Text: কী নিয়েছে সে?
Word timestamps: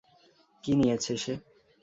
কী 0.63 0.71
নিয়েছে 0.75 1.13
সে? 1.17 1.33